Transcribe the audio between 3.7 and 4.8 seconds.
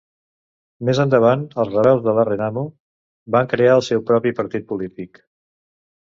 el seu propi partit